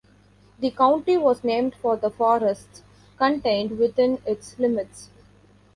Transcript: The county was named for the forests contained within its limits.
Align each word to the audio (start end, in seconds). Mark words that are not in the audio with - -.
The 0.59 0.71
county 0.71 1.15
was 1.17 1.43
named 1.43 1.75
for 1.79 1.95
the 1.95 2.09
forests 2.09 2.81
contained 3.19 3.77
within 3.77 4.17
its 4.25 4.57
limits. 4.57 5.11